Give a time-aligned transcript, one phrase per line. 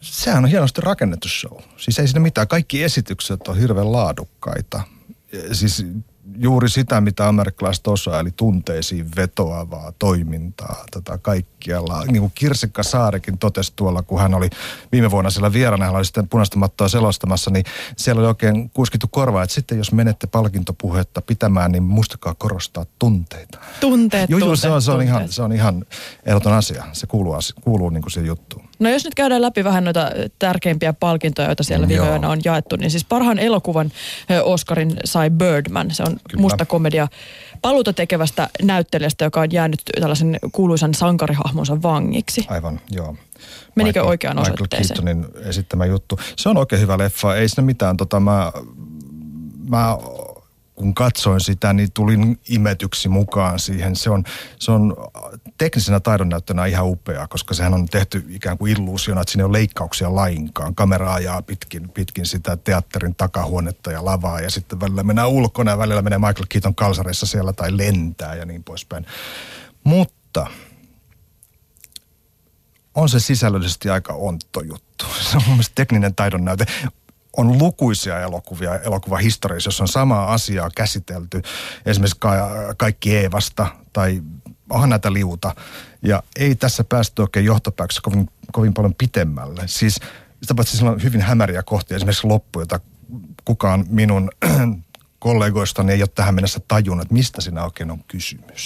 [0.00, 1.58] sehän on hienosti rakennettu show.
[1.76, 2.48] Siis ei siinä mitään.
[2.48, 4.82] Kaikki esitykset on hirveän laadukkaita.
[5.52, 5.86] Siis
[6.38, 12.04] juuri sitä, mitä amerikkalaiset osaa, eli tunteisiin vetoavaa toimintaa, tätä kaikkialla.
[12.04, 14.50] Niin kuin Kirsikka Saarekin totesi tuolla, kun hän oli
[14.92, 17.64] viime vuonna siellä vieraana, hän oli sitten punaista mattoa selostamassa, niin
[17.96, 23.58] siellä oli oikein kuiskittu korvaa, että sitten jos menette palkintopuhetta pitämään, niin muistakaa korostaa tunteita.
[23.80, 25.16] Tunteet, Joo, tunteet, se on, se on, tunteet.
[25.16, 25.84] ihan, se on ihan
[26.26, 26.84] ehdoton asia.
[26.92, 28.69] Se kuuluu, kuuluu niin kuin siihen juttuun.
[28.80, 32.76] No jos nyt käydään läpi vähän noita tärkeimpiä palkintoja, joita siellä viime yönä on jaettu,
[32.76, 33.92] niin siis parhaan elokuvan
[34.44, 35.90] Oscarin sai Birdman.
[35.90, 36.40] Se on Kyllä.
[36.40, 37.08] musta komedia
[37.62, 42.46] paluuta tekevästä näyttelijästä, joka on jäänyt tällaisen kuuluisan sankarihahmonsa vangiksi.
[42.48, 43.16] Aivan, joo.
[43.74, 45.04] Menikö Michael- oikeaan Michael osoitteeseen?
[45.04, 46.18] Keatonin esittämä juttu.
[46.36, 47.96] Se on oikein hyvä leffa, ei siinä mitään.
[47.96, 48.52] Tota, mä,
[49.68, 49.98] mä
[50.80, 53.96] kun katsoin sitä, niin tulin imetyksi mukaan siihen.
[53.96, 54.24] Se on,
[54.58, 54.96] se on
[55.58, 59.58] teknisenä taidonnäyttönä ihan upea, koska sehän on tehty ikään kuin illuusiona, että siinä ei ole
[59.58, 60.74] leikkauksia lainkaan.
[60.74, 65.78] Kamera ajaa pitkin, pitkin sitä teatterin takahuonetta ja lavaa ja sitten välillä mennään ulkona ja
[65.78, 69.06] välillä menee Michael Keaton kalsareissa siellä tai lentää ja niin poispäin.
[69.84, 70.46] Mutta
[72.94, 75.04] on se sisällöllisesti aika ontto juttu.
[75.30, 76.66] Se on mun tekninen taidon näyte.
[77.40, 81.42] On lukuisia elokuvia elokuvahistoriassa, jossa on samaa asiaa käsitelty.
[81.86, 84.22] Esimerkiksi ka- kaikki Eevasta tai
[84.70, 85.54] onhan näitä liuta.
[86.02, 89.62] Ja ei tässä päästy oikein johtopäätöksessä kovin, kovin paljon pitemmälle.
[89.66, 90.00] Siis
[90.42, 91.96] sitä paitsi sillä on hyvin hämäriä kohtia.
[91.96, 92.80] Esimerkiksi loppu, jota
[93.44, 94.30] kukaan minun
[95.18, 98.58] kollegoistani ei ole tähän mennessä tajunnut, että mistä siinä oikein on kysymys.